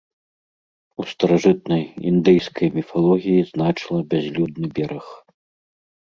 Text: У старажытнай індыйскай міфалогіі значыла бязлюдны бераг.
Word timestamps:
У 1.03 1.03
старажытнай 1.11 1.83
індыйскай 2.13 2.67
міфалогіі 2.79 3.45
значыла 3.51 4.01
бязлюдны 4.15 4.67
бераг. 4.81 5.05